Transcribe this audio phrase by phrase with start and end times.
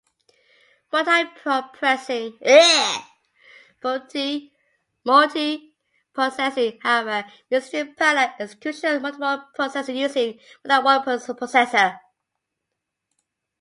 [0.91, 2.01] Multiprocessing
[6.81, 10.33] however means true parallel execution of multiple processes using
[10.65, 11.99] more than one processor.